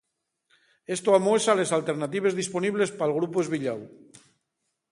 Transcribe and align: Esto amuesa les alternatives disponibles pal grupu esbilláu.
Esto 0.95 1.09
amuesa 1.19 1.53
les 1.59 1.73
alternatives 1.77 2.37
disponibles 2.41 2.95
pal 3.03 3.15
grupu 3.19 3.43
esbilláu. 3.45 3.81